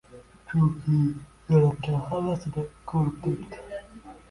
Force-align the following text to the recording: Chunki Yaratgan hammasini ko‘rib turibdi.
Chunki 0.51 0.93
Yaratgan 1.51 2.01
hammasini 2.07 2.67
ko‘rib 2.95 3.23
turibdi. 3.29 3.65